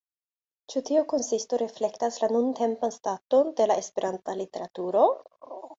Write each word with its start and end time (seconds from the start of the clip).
Ĉu 0.73 0.81
tiu 0.87 1.03
konsisto 1.11 1.59
reflektas 1.63 2.19
la 2.23 2.31
nuntempan 2.33 2.97
staton 2.99 3.55
de 3.61 3.71
la 3.73 3.81
Esperanta 3.85 4.41
literaturo? 4.45 5.11